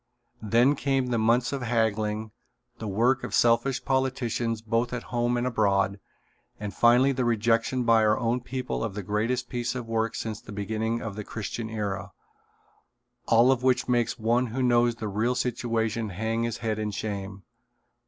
Then 0.41 0.73
came 0.75 1.05
the 1.05 1.19
months 1.19 1.53
of 1.53 1.61
haggling, 1.61 2.31
the 2.79 2.87
work 2.87 3.23
of 3.23 3.35
selfish 3.35 3.85
politicians 3.85 4.63
both 4.63 4.93
at 4.93 5.03
home 5.13 5.37
and 5.37 5.45
abroad, 5.45 5.99
and 6.59 6.73
finally 6.73 7.11
the 7.11 7.23
rejection 7.23 7.83
by 7.83 8.01
our 8.03 8.17
own 8.17 8.41
people 8.41 8.83
of 8.83 8.95
the 8.95 9.03
greatest 9.03 9.47
piece 9.47 9.75
of 9.75 9.87
work 9.87 10.15
since 10.15 10.41
the 10.41 10.51
beginning 10.51 11.03
of 11.03 11.15
the 11.15 11.23
Christian 11.23 11.69
era, 11.69 12.13
all 13.27 13.51
of 13.51 13.61
which 13.61 13.87
makes 13.87 14.17
one 14.17 14.47
who 14.47 14.63
knows 14.63 14.95
the 14.95 15.07
real 15.07 15.35
situation 15.35 16.09
hang 16.09 16.41
his 16.41 16.57
head 16.65 16.79
in 16.79 16.89
shame. 16.89 17.43